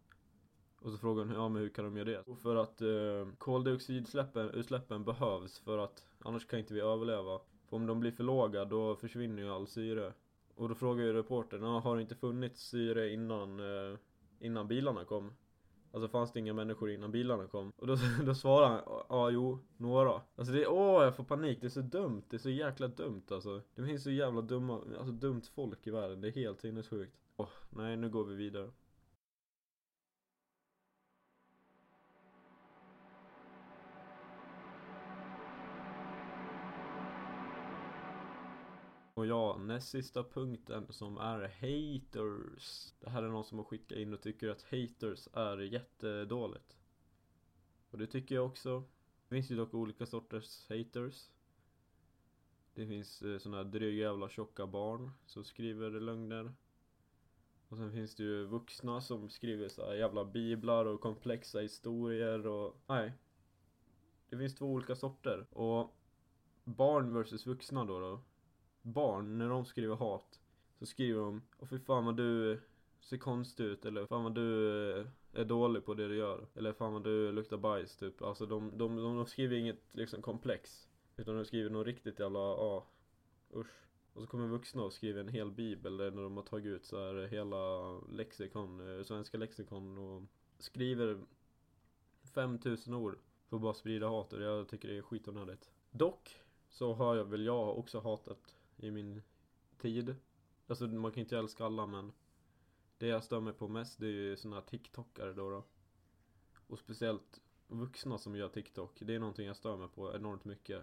och 0.87 0.92
så 0.92 0.99
frågar 0.99 1.25
hon, 1.25 1.35
ja 1.35 1.49
men 1.49 1.62
hur 1.62 1.68
kan 1.68 1.85
de 1.85 1.97
göra 1.97 2.09
det? 2.09 2.21
Och 2.21 2.38
för 2.38 2.56
att 2.56 2.80
eh, 2.80 3.35
koldioxidutsläppen 3.38 5.04
behövs 5.04 5.59
för 5.59 5.78
att 5.78 6.06
annars 6.18 6.47
kan 6.47 6.59
inte 6.59 6.75
vi 6.75 6.80
överleva. 6.80 7.40
För 7.68 7.76
om 7.76 7.87
de 7.87 8.00
blir 8.00 8.12
för 8.12 8.25
låga 8.25 8.64
då 8.64 8.97
försvinner 8.97 9.42
ju 9.42 9.50
all 9.50 9.66
syre. 9.66 10.12
Och 10.54 10.68
då 10.68 10.75
frågar 10.75 11.04
ju 11.04 11.12
reportern, 11.12 11.62
ja, 11.62 11.78
har 11.78 11.97
det 11.97 12.02
inte 12.02 12.14
funnits 12.14 12.62
syre 12.62 13.11
innan, 13.11 13.61
eh, 13.61 13.99
innan 14.40 14.68
bilarna 14.68 15.04
kom? 15.04 15.33
Alltså 15.96 16.08
fanns 16.08 16.32
det 16.32 16.40
inga 16.40 16.52
människor 16.52 16.90
innan 16.90 17.12
bilarna 17.12 17.46
kom? 17.46 17.72
Och 17.76 17.86
då, 17.86 17.96
då 18.26 18.34
svarade 18.34 18.68
han, 18.68 18.82
ja 19.08 19.30
jo, 19.30 19.58
några. 19.76 20.22
Alltså 20.36 20.52
det 20.52 20.62
är, 20.62 20.68
åh 20.68 21.04
jag 21.04 21.16
får 21.16 21.24
panik, 21.24 21.60
det 21.60 21.66
är 21.66 21.68
så 21.68 21.80
dumt, 21.80 22.22
det 22.30 22.36
är 22.36 22.38
så 22.38 22.50
jäkla 22.50 22.88
dumt 22.88 23.22
alltså. 23.30 23.62
Det 23.74 23.84
finns 23.84 24.02
så 24.02 24.10
jävla 24.10 24.40
dumma, 24.40 24.74
alltså 24.98 25.12
dumt 25.12 25.42
folk 25.54 25.86
i 25.86 25.90
världen, 25.90 26.20
det 26.20 26.28
är 26.28 26.32
helt 26.32 26.60
sinnessjukt. 26.60 27.16
Åh, 27.36 27.48
nej 27.70 27.96
nu 27.96 28.08
går 28.08 28.24
vi 28.24 28.34
vidare. 28.34 28.70
Och 39.16 39.26
ja, 39.26 39.56
näst 39.56 39.88
sista 39.88 40.25
punkten 40.25 40.92
som 40.92 41.18
är 41.18 41.40
haters. 41.40 42.94
Det 43.00 43.11
här 43.11 43.23
är 43.23 43.28
någon 43.28 43.44
som 43.44 43.58
har 43.58 43.64
skickat 43.64 43.99
in 43.99 44.14
och 44.14 44.20
tycker 44.23 44.49
att 44.49 44.62
haters 44.62 45.28
är 45.32 45.58
jättedåligt. 45.58 46.76
Och 47.90 47.99
det 47.99 48.06
tycker 48.06 48.35
jag 48.35 48.46
också. 48.46 48.80
Det 49.28 49.35
finns 49.35 49.50
ju 49.50 49.56
dock 49.56 49.75
olika 49.75 50.06
sorters 50.06 50.68
haters. 50.68 51.30
Det 52.75 52.87
finns 52.87 53.23
eh, 53.23 53.38
såna 53.38 53.56
här 53.56 53.64
dryga 53.64 54.04
jävla 54.04 54.28
tjocka 54.28 54.66
barn 54.66 55.11
som 55.26 55.44
skriver 55.44 55.90
lögner. 55.90 56.52
Och 57.68 57.76
sen 57.76 57.92
finns 57.92 58.14
det 58.14 58.23
ju 58.23 58.44
vuxna 58.44 59.00
som 59.00 59.28
skriver 59.28 59.68
så 59.68 59.87
här 59.87 59.94
jävla 59.94 60.25
biblar 60.25 60.85
och 60.87 61.00
komplexa 61.00 61.61
historier 61.61 62.46
och 62.46 62.76
nej. 62.87 63.12
Det 64.28 64.38
finns 64.38 64.54
två 64.54 64.66
olika 64.66 64.96
sorter 64.96 65.46
och 65.50 65.96
barn 66.64 67.14
versus 67.14 67.46
vuxna 67.46 67.85
då 67.85 68.00
då. 68.00 68.20
Barn, 68.86 69.38
när 69.38 69.48
de 69.48 69.64
skriver 69.64 69.96
hat 69.96 70.40
så 70.78 70.86
skriver 70.86 71.20
de 71.20 71.42
Åh 71.58 71.68
fy 71.68 71.78
fan 71.78 72.04
vad 72.04 72.16
du 72.16 72.60
ser 73.00 73.16
konstig 73.16 73.64
ut 73.64 73.84
eller 73.84 74.06
fan 74.06 74.24
vad 74.24 74.34
du 74.34 74.90
är 75.32 75.44
dålig 75.44 75.84
på 75.84 75.94
det 75.94 76.08
du 76.08 76.16
gör. 76.16 76.46
Eller 76.54 76.72
fan 76.72 76.92
vad 76.92 77.04
du 77.04 77.32
luktar 77.32 77.56
bajs 77.56 77.96
typ. 77.96 78.22
Alltså 78.22 78.46
de, 78.46 78.78
de, 78.78 78.96
de, 78.96 79.16
de 79.16 79.26
skriver 79.26 79.56
inget 79.56 79.82
liksom 79.92 80.22
komplex. 80.22 80.88
Utan 81.16 81.36
de 81.36 81.44
skriver 81.44 81.70
något 81.70 81.86
riktigt 81.86 82.18
jävla, 82.18 82.38
ja, 82.38 82.86
usch. 83.54 83.86
Och 84.12 84.22
så 84.22 84.28
kommer 84.28 84.48
vuxna 84.48 84.82
och 84.82 84.92
skriver 84.92 85.20
en 85.20 85.28
hel 85.28 85.50
bibel 85.50 85.96
där 85.96 86.10
när 86.10 86.22
de 86.22 86.36
har 86.36 86.44
tagit 86.44 86.66
ut 86.66 86.84
så 86.84 86.96
här 86.96 87.26
hela 87.26 87.92
lexikon, 87.98 88.98
eh, 88.98 89.04
svenska 89.04 89.38
lexikon 89.38 89.98
och 89.98 90.22
skriver 90.58 91.18
5000 92.34 92.94
ord 92.94 93.18
för 93.48 93.56
att 93.56 93.62
bara 93.62 93.74
sprida 93.74 94.08
hat 94.08 94.32
och 94.32 94.42
jag 94.42 94.68
tycker 94.68 94.88
det 94.88 94.96
är 94.96 95.02
skitonödigt. 95.02 95.70
Dock 95.90 96.40
så 96.68 96.94
har 96.94 97.16
jag 97.16 97.24
väl 97.24 97.44
jag 97.44 97.78
också 97.78 98.00
hatat 98.00 98.56
i 98.76 98.90
min 98.90 99.23
tid. 99.78 100.14
Alltså 100.66 100.87
man 100.87 101.12
kan 101.12 101.21
inte 101.21 101.38
älska 101.38 101.64
alla 101.64 101.87
men 101.87 102.12
det 102.99 103.06
jag 103.06 103.25
stör 103.25 103.40
mig 103.40 103.52
på 103.52 103.68
mest 103.68 103.99
det 103.99 104.06
är 104.06 104.11
ju 104.11 104.37
såna 104.37 104.56
här 104.56 104.62
TikTokare 104.62 105.33
då, 105.33 105.50
då. 105.50 105.64
Och 106.66 106.78
speciellt 106.78 107.40
vuxna 107.68 108.18
som 108.18 108.37
gör 108.37 108.49
TikTok. 108.49 108.99
Det 109.00 109.14
är 109.14 109.18
någonting 109.18 109.47
jag 109.47 109.56
stör 109.56 109.76
mig 109.76 109.88
på 109.88 110.14
enormt 110.14 110.45
mycket. 110.45 110.83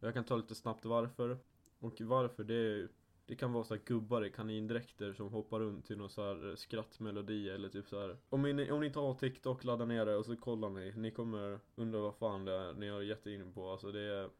Jag 0.00 0.14
kan 0.14 0.24
ta 0.24 0.36
lite 0.36 0.54
snabbt 0.54 0.84
varför. 0.84 1.38
Och 1.78 2.00
varför 2.00 2.44
det 2.44 2.54
är 2.54 2.76
ju 2.76 2.88
det 3.28 3.36
kan 3.36 3.52
vara 3.52 3.64
så 3.64 3.74
här 3.74 3.82
gubbar 3.84 4.24
i 4.24 4.30
kanindräkter 4.30 5.12
som 5.12 5.28
hoppar 5.28 5.60
runt 5.60 5.86
till 5.86 5.98
någon 5.98 6.10
så 6.10 6.22
här 6.22 6.56
skrattmelodi 6.56 7.50
eller 7.50 7.68
typ 7.68 7.88
så 7.88 8.00
här. 8.00 8.16
Om 8.28 8.42
ni, 8.42 8.70
om 8.70 8.80
ni 8.80 8.86
inte 8.86 8.98
har 8.98 9.14
TikTok, 9.14 9.64
ladda 9.64 9.84
ner 9.84 10.06
det 10.06 10.16
och 10.16 10.24
så 10.24 10.36
kollar 10.36 10.70
ni. 10.70 10.92
Ni 10.96 11.10
kommer 11.10 11.60
undra 11.76 12.00
vad 12.00 12.14
fan 12.14 12.44
det 12.44 12.52
är 12.52 12.72
ni 12.72 12.88
har 12.88 13.00
gett 13.00 13.26
in 13.26 13.52
på. 13.52 13.70
Alltså 13.70 13.92
det 13.92 14.00
är 14.00 14.30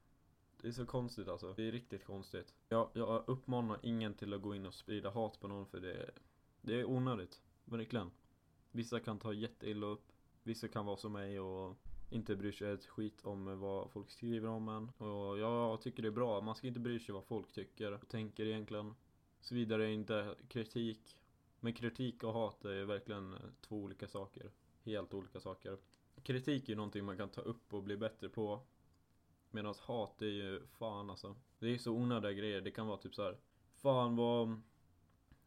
det 0.61 0.69
är 0.69 0.73
så 0.73 0.87
konstigt 0.87 1.29
alltså. 1.29 1.55
Det 1.57 1.69
är 1.69 1.73
riktigt 1.73 2.05
konstigt. 2.05 2.55
Jag, 2.69 2.91
jag 2.93 3.25
uppmanar 3.27 3.79
ingen 3.83 4.15
till 4.15 4.35
att 4.35 4.43
gå 4.43 4.55
in 4.55 4.67
och 4.67 4.75
sprida 4.75 5.11
hat 5.11 5.41
på 5.41 5.49
någon 5.49 5.67
för 5.67 5.81
det, 5.81 6.11
det 6.61 6.81
är 6.81 6.85
onödigt. 6.85 7.43
Verkligen. 7.65 8.11
Vissa 8.71 9.01
kan 9.01 9.19
ta 9.19 9.33
jätteilla 9.33 9.87
upp. 9.87 10.13
Vissa 10.43 10.69
kan 10.69 10.87
vara 10.87 10.97
som 10.97 11.13
mig 11.13 11.41
och 11.41 11.77
inte 12.11 12.37
bryr 12.37 12.53
sig 12.53 12.73
ett 12.73 12.87
skit 12.87 13.21
om 13.25 13.61
vad 13.61 13.91
folk 13.91 14.11
skriver 14.11 14.49
om 14.49 14.69
en. 14.69 14.89
Och 15.09 15.39
jag 15.39 15.81
tycker 15.81 16.03
det 16.03 16.09
är 16.09 16.13
bra. 16.13 16.41
Man 16.41 16.55
ska 16.55 16.67
inte 16.67 16.81
bry 16.81 16.99
sig 16.99 17.13
vad 17.13 17.25
folk 17.25 17.53
tycker 17.53 17.93
och 17.93 18.09
tänker 18.09 18.47
egentligen. 18.47 18.95
Såvida 19.41 19.77
det 19.77 19.85
är 19.85 19.89
inte 19.89 20.35
kritik. 20.49 21.19
Men 21.61 21.73
kritik 21.73 22.25
och 22.25 22.33
hat 22.33 22.65
är 22.65 22.85
verkligen 22.85 23.37
två 23.61 23.77
olika 23.77 24.09
saker. 24.09 24.51
Helt 24.83 25.15
olika 25.15 25.41
saker. 25.41 25.79
Kritik 26.23 26.65
är 26.65 26.69
ju 26.69 26.77
någonting 26.77 27.05
man 27.05 27.17
kan 27.17 27.29
ta 27.29 27.41
upp 27.41 27.75
och 27.75 27.83
bli 27.83 27.97
bättre 27.97 28.29
på. 28.29 28.61
Medan 29.51 29.75
hat 29.81 30.23
är 30.23 30.27
ju 30.27 30.67
fan 30.67 31.11
alltså. 31.11 31.37
Det 31.59 31.75
är 31.75 31.79
så 31.79 31.93
onödiga 31.93 32.33
grejer. 32.33 32.61
Det 32.61 32.71
kan 32.71 32.87
vara 32.87 32.99
typ 32.99 33.15
så 33.15 33.23
här. 33.23 33.39
Fan 33.75 34.17
vad 34.17 34.61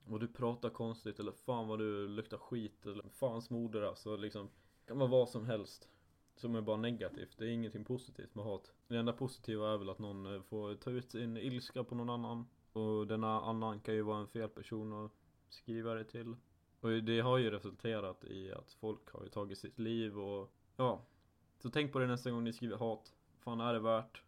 Vad 0.06 0.20
du 0.20 0.28
pratar 0.28 0.70
konstigt 0.70 1.20
eller 1.20 1.32
fan 1.32 1.68
vad 1.68 1.80
du 1.80 2.08
luktar 2.08 2.38
skit 2.38 2.86
eller 2.86 3.10
fans 3.10 3.50
moder 3.50 3.82
alltså 3.82 4.16
liksom. 4.18 4.46
Det 4.46 4.88
kan 4.88 4.98
vara 5.00 5.10
vad 5.10 5.30
som 5.30 5.46
helst. 5.46 5.90
Som 6.36 6.56
är 6.56 6.62
bara 6.62 6.78
negativt. 6.78 7.38
Det 7.38 7.46
är 7.46 7.50
ingenting 7.50 7.86
positivt 7.86 8.36
med 8.36 8.46
hat. 8.46 8.74
Det 8.88 8.98
enda 8.98 9.14
positiva 9.14 9.74
är 9.74 9.78
väl 9.78 9.90
att 9.90 10.00
någon 10.00 10.36
eh, 10.36 10.42
får 10.42 10.76
ta 10.76 10.90
ut 10.90 11.12
sin 11.12 11.38
ilska 11.38 11.84
på 11.84 11.96
någon 11.96 12.10
annan. 12.10 12.46
Och 12.74 13.08
denna 13.08 13.42
annan 13.42 13.80
kan 13.80 13.94
ju 13.94 14.02
vara 14.02 14.20
en 14.20 14.28
fel 14.28 14.50
person 14.50 15.06
att 15.06 15.12
skriva 15.50 15.94
det 15.94 16.04
till. 16.04 16.36
Och 16.80 16.90
det 16.90 17.20
har 17.20 17.38
ju 17.38 17.52
resulterat 17.52 18.24
i 18.24 18.52
att 18.52 18.74
folk 18.74 19.10
har 19.12 19.24
ju 19.24 19.30
tagit 19.30 19.58
sitt 19.58 19.80
liv 19.80 20.20
och 20.20 20.54
ja. 20.76 21.06
Så 21.60 21.70
tänk 21.70 21.94
på 21.94 22.00
det 22.00 22.08
nästa 22.08 22.32
gång 22.32 22.44
ni 22.44 22.54
skriver 22.54 22.78
hat. 22.78 23.14
Fan 23.44 23.62
är 23.62 23.74
det 23.74 23.80
värt? 23.80 24.22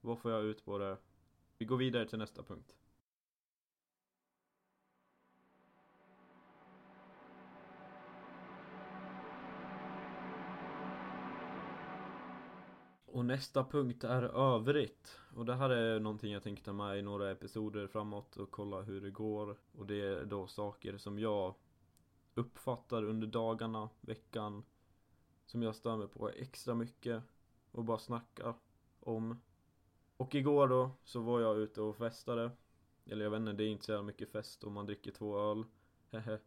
Vad 0.00 0.18
får 0.18 0.32
jag 0.32 0.44
ut 0.44 0.64
på 0.64 0.78
det? 0.78 0.96
Vi 1.58 1.64
går 1.64 1.76
vidare 1.76 2.08
till 2.08 2.18
nästa 2.18 2.42
punkt. 2.42 2.74
Och 13.06 13.24
nästa 13.24 13.64
punkt 13.64 14.04
är 14.04 14.22
övrigt. 14.22 15.20
Och 15.34 15.46
det 15.46 15.54
här 15.54 15.70
är 15.70 16.00
någonting 16.00 16.32
jag 16.32 16.42
tänkte 16.42 16.64
ta 16.64 16.72
med 16.72 16.98
i 16.98 17.02
några 17.02 17.30
episoder 17.30 17.86
framåt 17.86 18.36
och 18.36 18.50
kolla 18.50 18.82
hur 18.82 19.00
det 19.00 19.10
går. 19.10 19.56
Och 19.72 19.86
det 19.86 20.00
är 20.00 20.24
då 20.24 20.46
saker 20.46 20.96
som 20.96 21.18
jag 21.18 21.54
uppfattar 22.34 23.04
under 23.04 23.26
dagarna, 23.26 23.88
veckan. 24.00 24.64
Som 25.46 25.62
jag 25.62 25.74
stör 25.74 25.96
mig 25.96 26.08
på 26.08 26.28
extra 26.28 26.74
mycket. 26.74 27.22
Och 27.72 27.84
bara 27.84 27.98
snacka 27.98 28.54
om. 29.00 29.40
Och 30.16 30.34
igår 30.34 30.68
då 30.68 30.90
så 31.04 31.20
var 31.20 31.40
jag 31.40 31.58
ute 31.58 31.80
och 31.80 31.96
festade. 31.96 32.50
Eller 33.06 33.24
jag 33.24 33.30
vet 33.30 33.40
inte, 33.40 33.52
det 33.52 33.64
är 33.64 33.68
inte 33.68 33.84
så 33.84 34.02
mycket 34.02 34.32
fest 34.32 34.64
om 34.64 34.72
man 34.72 34.86
dricker 34.86 35.12
två 35.12 35.38
öl. 35.38 35.64
Hehe. 36.10 36.38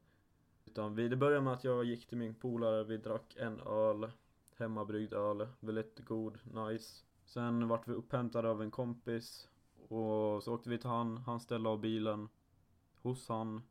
Utan 0.65 0.95
vi, 0.95 1.07
det 1.07 1.15
började 1.15 1.41
med 1.41 1.53
att 1.53 1.63
jag 1.63 1.85
gick 1.85 2.07
till 2.07 2.17
min 2.17 2.35
polare, 2.35 2.83
vi 2.83 2.97
drack 2.97 3.35
en 3.37 3.59
öl 3.59 4.11
hemmabryggd 4.61 5.13
öl. 5.13 5.47
Väldigt 5.59 6.05
god, 6.05 6.39
nice. 6.43 7.05
Sen 7.25 7.67
vart 7.67 7.87
vi 7.87 7.93
upphämtade 7.93 8.49
av 8.49 8.61
en 8.61 8.71
kompis. 8.71 9.49
Och 9.75 10.43
så 10.43 10.53
åkte 10.53 10.69
vi 10.69 10.77
till 10.77 10.89
han, 10.89 11.17
han 11.17 11.39
ställde 11.39 11.69
av 11.69 11.79
bilen 11.79 12.29
hos 13.01 13.29
han. 13.29 13.61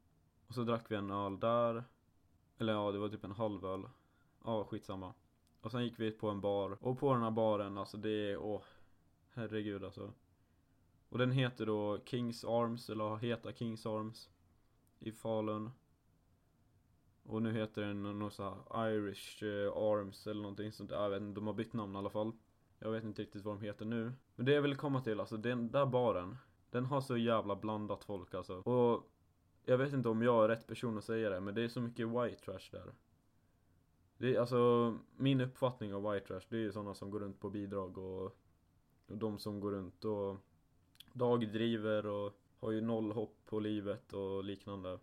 Och 0.47 0.55
så 0.55 0.65
drack 0.65 0.91
vi 0.91 0.97
en 0.97 1.11
öl 1.11 1.41
där. 1.41 1.85
Eller 2.59 2.73
ja, 2.73 2.93
det 2.93 2.99
var 2.99 3.09
typ 3.09 3.25
en 3.25 3.33
halv 3.33 3.65
öl. 3.65 3.89
Ja, 4.45 4.65
skitsamma. 4.65 5.15
Och 5.61 5.71
sen 5.71 5.85
gick 5.85 6.01
vi 6.01 6.11
på 6.11 6.29
en 6.29 6.41
bar. 6.41 6.79
Och 6.81 6.99
på 6.99 7.13
den 7.13 7.23
här 7.23 7.31
baren, 7.31 7.79
alltså 7.79 7.97
det 7.97 8.31
är, 8.31 8.37
åh. 8.37 8.63
Herregud 9.33 9.85
alltså. 9.85 10.13
Och 11.09 11.19
den 11.19 11.33
heter 11.33 11.67
då 11.67 11.99
Kings 12.05 12.45
Arms, 12.45 12.91
eller 12.91 13.17
heter 13.17 13.53
Kings 13.53 13.87
Arms. 13.87 14.31
I 14.99 15.13
Falun. 15.13 15.71
Och 17.23 17.43
nu 17.43 17.53
heter 17.53 17.83
den 17.83 18.19
något 18.19 18.33
så 18.33 18.57
Irish 18.75 19.45
eh, 19.45 19.73
Arms 19.73 20.27
eller 20.27 20.43
någonting 20.43 20.73
sånt 20.73 20.91
där, 20.91 21.03
Jag 21.03 21.11
vet 21.11 21.23
inte, 21.23 21.41
de 21.41 21.47
har 21.47 21.55
bytt 21.55 21.73
namn 21.73 21.95
i 21.95 21.99
alla 21.99 22.11
fall. 22.11 22.33
Jag 22.79 22.91
vet 22.91 23.05
inte 23.05 23.23
riktigt 23.23 23.45
vad 23.45 23.57
de 23.57 23.67
heter 23.67 23.85
nu. 23.85 24.13
Men 24.35 24.47
det 24.47 24.53
jag 24.53 24.63
vill 24.63 24.77
komma 24.77 25.01
till, 25.01 25.21
alltså 25.21 25.37
den 25.37 25.71
där 25.71 25.87
baren. 25.87 26.37
Den 26.71 26.87
har 26.87 27.01
så 27.01 27.17
jävla 27.17 27.57
blandat 27.57 28.05
folk 28.05 28.35
alltså. 28.35 28.55
Och 28.55 29.11
jag 29.65 29.79
vet 29.79 29.93
inte 29.93 30.09
om 30.09 30.23
jag 30.23 30.45
är 30.45 30.49
rätt 30.49 30.67
person 30.67 30.99
att 30.99 31.05
säga 31.05 31.31
det, 31.31 31.41
men 31.41 31.55
det 31.55 31.63
är 31.63 31.69
så 31.69 31.81
mycket 31.81 32.09
white 32.09 32.45
trash 32.45 32.69
där. 32.71 32.93
Det 34.21 34.35
är 34.35 34.41
alltså, 34.41 34.95
min 35.17 35.41
uppfattning 35.41 35.95
av 35.95 36.13
white 36.13 36.27
trash, 36.27 36.41
det 36.49 36.57
är 36.57 36.61
ju 36.61 36.73
sådana 36.73 36.95
som 36.95 37.11
går 37.11 37.21
runt 37.21 37.41
på 37.41 37.51
bidrag 37.51 37.99
och, 37.99 38.25
och 39.07 39.17
de 39.17 39.39
som 39.39 39.61
går 39.61 39.73
runt 39.73 40.05
och 40.05 40.37
dagdriver 41.13 42.07
och 42.07 42.33
har 42.61 42.71
ju 42.71 42.81
noll 42.81 43.13
hopp 43.13 43.37
på 43.47 43.61
livet 43.61 44.13
och 44.13 44.45
liknande. 44.45 44.99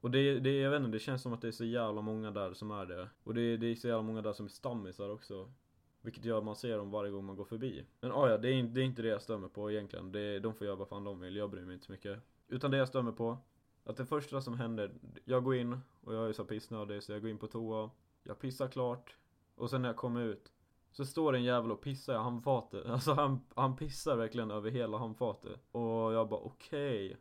Och 0.00 0.10
det, 0.10 0.40
det, 0.40 0.58
jag 0.58 0.70
vet 0.70 0.78
inte, 0.78 0.90
det 0.90 0.98
känns 0.98 1.22
som 1.22 1.32
att 1.32 1.40
det 1.40 1.48
är 1.48 1.52
så 1.52 1.64
jävla 1.64 2.02
många 2.02 2.30
där 2.30 2.54
som 2.54 2.70
är 2.70 2.86
det. 2.86 3.08
Och 3.24 3.34
det, 3.34 3.56
det 3.56 3.66
är 3.66 3.74
så 3.74 3.88
jävla 3.88 4.02
många 4.02 4.22
där 4.22 4.32
som 4.32 4.46
är 4.46 4.50
stammisar 4.50 5.10
också. 5.10 5.52
Vilket 6.02 6.24
gör 6.24 6.38
att 6.38 6.44
man 6.44 6.56
ser 6.56 6.78
dem 6.78 6.90
varje 6.90 7.10
gång 7.10 7.24
man 7.24 7.36
går 7.36 7.44
förbi. 7.44 7.84
Men 8.00 8.12
ah, 8.12 8.28
ja, 8.28 8.38
det 8.38 8.48
är, 8.48 8.62
det 8.62 8.80
är 8.80 8.84
inte 8.84 9.02
det 9.02 9.08
jag 9.08 9.22
stämmer 9.22 9.48
på 9.48 9.70
egentligen. 9.70 10.12
Det, 10.12 10.38
de 10.38 10.54
får 10.54 10.66
göra 10.66 10.76
vad 10.76 10.88
fan 10.88 11.04
de 11.04 11.20
vill, 11.20 11.36
jag 11.36 11.50
bryr 11.50 11.64
mig 11.64 11.74
inte 11.74 11.86
så 11.86 11.92
mycket. 11.92 12.18
Utan 12.48 12.70
det 12.70 12.76
jag 12.76 12.88
stämmer 12.88 13.12
på, 13.12 13.38
att 13.84 13.96
det 13.96 14.06
första 14.06 14.40
som 14.40 14.54
händer, 14.54 14.94
jag 15.24 15.44
går 15.44 15.54
in 15.54 15.80
och 16.00 16.14
jag 16.14 16.28
är 16.28 16.32
så 16.32 16.44
pissnödig 16.44 17.02
så 17.02 17.12
jag 17.12 17.20
går 17.20 17.30
in 17.30 17.38
på 17.38 17.46
toa. 17.46 17.90
Jag 18.22 18.38
pissar 18.38 18.68
klart. 18.68 19.16
Och 19.54 19.70
sen 19.70 19.82
när 19.82 19.88
jag 19.88 19.96
kommer 19.96 20.20
ut 20.20 20.52
så 20.90 21.04
står 21.04 21.34
en 21.34 21.42
jävel 21.42 21.72
och 21.72 21.80
pissar 21.80 22.14
i 22.14 22.18
handfatet. 22.18 22.86
Alltså 22.90 23.12
han, 23.12 23.40
han 23.54 23.76
pissar 23.76 24.16
verkligen 24.16 24.50
över 24.50 24.70
hela 24.70 24.98
handfatet. 24.98 25.60
Och 25.72 26.12
jag 26.12 26.28
bara 26.28 26.40
okej. 26.40 27.06
Okay. 27.06 27.16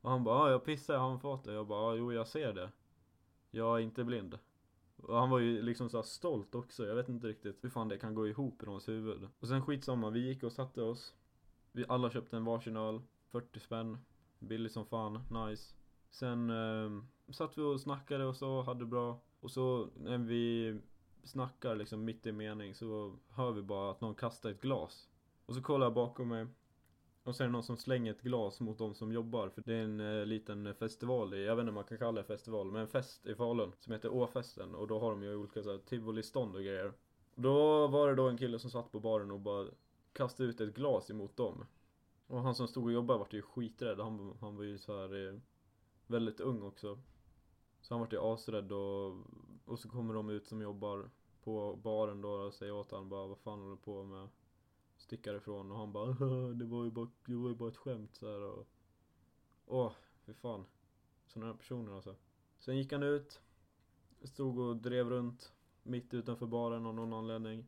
Och 0.00 0.10
han 0.10 0.24
bara, 0.24 0.38
ah 0.38 0.50
jag 0.50 0.64
pissar 0.64 0.94
i 0.94 0.98
handfatet. 0.98 1.54
Jag 1.54 1.66
bara, 1.66 1.80
ah 1.80 1.94
jo 1.94 2.12
jag 2.12 2.28
ser 2.28 2.52
det. 2.52 2.70
Jag 3.50 3.76
är 3.76 3.82
inte 3.82 4.04
blind. 4.04 4.38
Och 4.96 5.16
han 5.16 5.30
var 5.30 5.38
ju 5.38 5.62
liksom 5.62 5.88
så 5.88 6.02
stolt 6.02 6.54
också. 6.54 6.86
Jag 6.86 6.94
vet 6.94 7.08
inte 7.08 7.26
riktigt 7.26 7.64
hur 7.64 7.70
fan 7.70 7.88
det 7.88 7.98
kan 7.98 8.14
gå 8.14 8.28
ihop 8.28 8.62
i 8.62 8.66
hans 8.66 8.88
huvud. 8.88 9.28
Och 9.40 9.48
sen 9.48 9.62
skitsamma, 9.62 10.10
vi 10.10 10.26
gick 10.28 10.42
och 10.42 10.52
satte 10.52 10.82
oss. 10.82 11.14
Vi 11.72 11.84
alla 11.88 12.10
köpte 12.10 12.36
en 12.36 12.44
varsin 12.44 12.76
öl. 12.76 13.02
40 13.30 13.60
spänn. 13.60 13.98
Billig 14.38 14.72
som 14.72 14.86
fan, 14.86 15.20
nice. 15.30 15.74
Sen 16.10 16.50
eh, 16.50 17.02
satt 17.32 17.58
vi 17.58 17.62
och 17.62 17.80
snackade 17.80 18.24
och 18.24 18.36
så, 18.36 18.62
hade 18.62 18.86
bra. 18.86 19.20
Och 19.40 19.50
så 19.50 19.88
när 19.96 20.18
vi 20.18 20.74
snackar 21.24 21.76
liksom 21.76 22.04
mitt 22.04 22.26
i 22.26 22.32
mening 22.32 22.74
så 22.74 23.16
hör 23.28 23.52
vi 23.52 23.62
bara 23.62 23.90
att 23.90 24.00
någon 24.00 24.14
kastar 24.14 24.50
ett 24.50 24.60
glas. 24.60 25.08
Och 25.46 25.54
så 25.54 25.62
kollar 25.62 25.86
jag 25.86 25.94
bakom 25.94 26.28
mig. 26.28 26.46
Och 27.22 27.36
så 27.36 27.42
är 27.42 27.46
det 27.46 27.52
någon 27.52 27.62
som 27.62 27.76
slänger 27.76 28.12
ett 28.12 28.22
glas 28.22 28.60
mot 28.60 28.78
de 28.78 28.94
som 28.94 29.12
jobbar. 29.12 29.48
För 29.48 29.62
det 29.66 29.74
är 29.74 29.82
en 29.82 30.00
eh, 30.00 30.26
liten 30.26 30.66
eh, 30.66 30.74
festival 30.74 31.34
i, 31.34 31.44
jag 31.44 31.56
vet 31.56 31.62
inte 31.62 31.68
om 31.68 31.74
man 31.74 31.84
kan 31.84 31.98
kalla 31.98 32.20
det 32.20 32.26
festival, 32.26 32.70
men 32.70 32.80
en 32.80 32.88
fest 32.88 33.26
i 33.26 33.34
Falun. 33.34 33.72
Som 33.78 33.92
heter 33.92 34.12
Åfesten. 34.12 34.74
Och 34.74 34.86
då 34.86 34.98
har 34.98 35.10
de 35.10 35.22
ju 35.22 35.36
olika 35.36 35.62
så 35.62 35.70
här 35.70 35.78
tivolistånd 35.78 36.56
och 36.56 36.62
grejer. 36.62 36.92
Då 37.34 37.86
var 37.86 38.08
det 38.08 38.14
då 38.14 38.28
en 38.28 38.38
kille 38.38 38.58
som 38.58 38.70
satt 38.70 38.92
på 38.92 39.00
baren 39.00 39.30
och 39.30 39.40
bara 39.40 39.66
kastade 40.12 40.48
ut 40.48 40.60
ett 40.60 40.74
glas 40.74 41.10
emot 41.10 41.36
dem. 41.36 41.64
Och 42.26 42.40
han 42.40 42.54
som 42.54 42.68
stod 42.68 42.84
och 42.84 42.92
jobbade 42.92 43.18
vart 43.18 43.32
ju 43.32 43.42
skiträdd. 43.42 44.00
Han, 44.00 44.36
han 44.40 44.56
var 44.56 44.64
ju 44.64 44.78
så 44.78 45.00
här 45.00 45.28
eh, 45.28 45.38
väldigt 46.06 46.40
ung 46.40 46.62
också. 46.62 46.98
Så 47.80 47.94
han 47.94 48.00
vart 48.00 48.12
ju 48.12 48.18
asrädd 48.20 48.72
och, 48.72 49.16
och 49.64 49.78
så 49.78 49.88
kommer 49.88 50.14
de 50.14 50.30
ut 50.30 50.46
som 50.46 50.62
jobbar 50.62 51.10
på 51.44 51.78
baren 51.82 52.20
då 52.20 52.28
och 52.28 52.54
säger 52.54 52.72
åt 52.72 52.90
honom 52.90 53.08
bara 53.08 53.26
vad 53.26 53.38
fan 53.38 53.58
håller 53.58 53.70
du 53.70 53.76
på 53.76 54.04
med? 54.04 54.28
Stickar 54.96 55.34
ifrån 55.34 55.70
och 55.70 55.78
han 55.78 55.92
bara 55.92 56.12
det 56.54 56.64
var 56.64 56.84
ju 56.84 56.90
bara, 56.90 57.08
det 57.24 57.34
var 57.34 57.48
ju 57.48 57.54
bara 57.54 57.68
ett 57.68 57.76
skämt 57.76 58.14
så 58.14 58.26
här 58.26 58.40
och 58.42 58.68
Åh, 59.70 59.92
fy 60.26 60.34
fan. 60.34 60.64
Sådana 61.26 61.52
här 61.52 61.58
personer 61.58 61.92
alltså. 61.92 62.16
Sen 62.58 62.76
gick 62.76 62.92
han 62.92 63.02
ut. 63.02 63.40
Stod 64.22 64.58
och 64.58 64.76
drev 64.76 65.10
runt 65.10 65.52
mitt 65.82 66.14
utanför 66.14 66.46
baren 66.46 66.86
av 66.86 66.94
någon 66.94 67.12
anledning. 67.12 67.64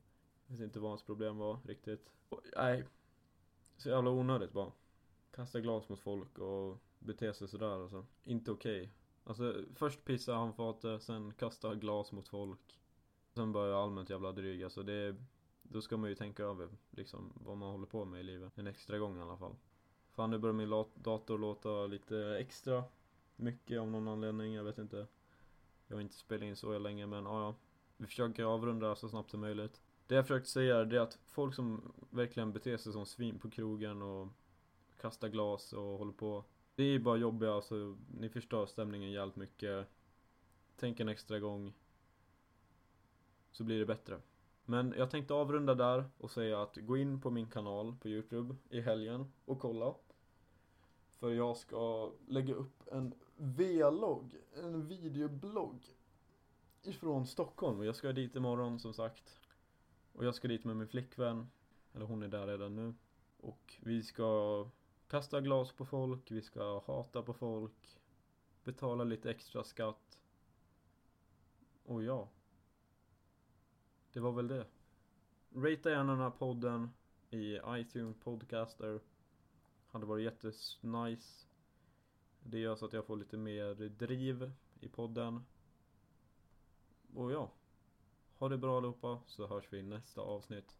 Jag 0.47 0.53
vet 0.53 0.65
inte 0.65 0.81
vad 0.81 0.91
hans 0.91 1.03
problem 1.03 1.37
var 1.37 1.59
riktigt. 1.65 2.13
Och, 2.29 2.41
nej. 2.57 2.85
Så 3.77 3.89
jävla 3.89 4.11
onödigt 4.11 4.53
bara. 4.53 4.73
Kasta 5.31 5.61
glas 5.61 5.89
mot 5.89 6.01
folk 6.01 6.39
och 6.39 6.79
bete 6.99 7.35
sig 7.35 7.49
sådär 7.49 7.83
alltså. 7.83 8.07
Inte 8.25 8.51
okej. 8.51 8.81
Okay. 8.81 8.93
Alltså 9.25 9.65
först 9.75 10.05
pissar 10.05 10.35
han 10.35 10.55
fatet, 10.55 11.03
sen 11.03 11.33
kastar 11.35 11.75
glas 11.75 12.13
mot 12.13 12.29
folk. 12.29 12.81
Sen 13.35 13.53
börjar 13.53 13.83
allmänt 13.83 14.11
jävla 14.11 14.33
dryg 14.33 14.65
alltså 14.65 14.83
det 14.83 15.17
Då 15.63 15.83
ska 15.83 15.97
man 15.97 16.11
ju 16.11 16.17
tänka 16.17 16.43
över 16.43 16.69
liksom 16.91 17.33
vad 17.45 17.57
man 17.57 17.71
håller 17.71 17.87
på 17.87 18.05
med 18.05 18.21
i 18.21 18.23
livet. 18.23 18.59
En 18.59 18.67
extra 18.67 18.99
gång 18.99 19.19
i 19.19 19.23
alla 19.23 19.37
fall. 19.37 19.57
Fan 20.11 20.31
nu 20.31 20.39
börjar 20.39 20.55
min 20.55 20.85
dator 20.95 21.39
låta 21.39 21.87
lite 21.87 22.37
extra 22.41 22.85
mycket 23.37 23.81
av 23.81 23.91
någon 23.91 24.09
anledning, 24.09 24.55
jag 24.55 24.65
vet 24.65 24.79
inte. 24.79 25.07
Jag 25.87 25.97
har 25.97 26.01
inte 26.01 26.15
spelat 26.15 26.43
in 26.43 26.57
så 26.57 26.79
länge 26.79 27.07
men 27.07 27.25
ja, 27.25 27.41
ja. 27.41 27.55
Vi 27.97 28.07
försöker 28.07 28.45
avrunda 28.45 28.97
så 28.97 29.09
snabbt 29.09 29.31
som 29.31 29.41
möjligt. 29.41 29.81
Det 30.07 30.15
jag 30.15 30.27
försökt 30.27 30.49
säga 30.49 30.77
är 30.77 30.99
att 30.99 31.19
folk 31.27 31.55
som 31.55 31.93
verkligen 32.11 32.53
beter 32.53 32.77
sig 32.77 32.93
som 32.93 33.07
svin 33.07 33.39
på 33.39 33.51
krogen 33.51 34.03
och 34.03 34.29
kastar 35.01 35.29
glas 35.29 35.73
och 35.73 35.99
håller 35.99 36.13
på. 36.13 36.45
Det 36.81 36.95
är 36.95 36.99
bara 36.99 37.17
jobbiga, 37.17 37.53
alltså 37.53 37.97
ni 38.19 38.29
förstör 38.29 38.67
stämningen 38.67 39.11
jävligt 39.11 39.37
mycket. 39.37 39.89
Tänk 40.77 41.01
en 41.01 41.09
extra 41.09 41.39
gång. 41.39 41.73
Så 43.51 43.65
blir 43.65 43.79
det 43.79 43.87
bättre. 43.87 44.21
Men 44.65 44.95
jag 44.97 45.11
tänkte 45.11 45.35
avrunda 45.35 45.75
där 45.75 46.05
och 46.19 46.31
säga 46.31 46.63
att 46.63 46.77
gå 46.77 46.97
in 46.97 47.21
på 47.21 47.31
min 47.31 47.47
kanal 47.51 47.97
på 48.01 48.09
Youtube 48.09 48.57
i 48.71 48.81
helgen 48.81 49.33
och 49.45 49.59
kolla. 49.59 49.95
För 51.11 51.31
jag 51.31 51.57
ska 51.57 52.13
lägga 52.29 52.55
upp 52.55 52.89
en 52.93 53.15
vlogg, 53.37 54.37
en 54.55 54.87
videoblogg 54.87 55.97
ifrån 56.83 57.27
Stockholm 57.27 57.79
och 57.79 57.87
jag 57.87 57.97
ska 57.97 58.13
dit 58.13 58.37
imorgon 58.37 58.81
som 58.81 58.95
sagt. 58.95 59.41
Och 60.13 60.25
jag 60.25 60.35
ska 60.35 60.49
dit 60.49 60.65
med 60.65 60.77
min 60.77 60.89
flickvän, 60.89 61.51
eller 61.93 62.07
hon 62.07 62.23
är 62.23 62.29
där 62.29 62.47
redan 62.47 62.77
nu. 62.77 62.95
Och 63.41 63.75
vi 63.81 64.03
ska 64.03 64.67
kasta 65.11 65.41
glas 65.41 65.73
på 65.73 65.87
folk, 65.87 66.31
vi 66.31 66.43
ska 66.43 66.81
hata 66.87 67.23
på 67.23 67.35
folk, 67.35 68.01
betala 68.65 69.05
lite 69.05 69.31
extra 69.31 69.65
skatt. 69.65 70.19
Och 71.85 72.05
ja. 72.05 72.29
Det 74.13 74.21
var 74.21 74.33
väl 74.33 74.49
det. 74.49 74.67
Rata 75.55 75.91
gärna 75.91 76.13
den 76.13 76.21
här 76.21 76.31
podden 76.31 76.91
i 77.31 77.59
iTunes 77.69 78.17
Podcaster. 78.17 79.01
Hade 79.87 80.07
varit 80.07 80.25
jättenice. 80.25 81.47
Det 82.41 82.59
gör 82.59 82.77
så 82.77 82.87
att 82.87 82.93
jag 82.93 83.07
får 83.07 83.17
lite 83.17 83.37
mer 83.37 83.75
driv 83.75 84.53
i 84.81 84.89
podden. 84.89 85.45
Och 87.15 87.33
ja. 87.33 87.51
Ha 88.39 88.49
det 88.49 88.59
bra 88.59 88.77
allihopa 88.77 89.21
så 89.27 89.47
hörs 89.47 89.73
vi 89.73 89.79
i 89.79 89.83
nästa 89.83 90.21
avsnitt. 90.21 90.80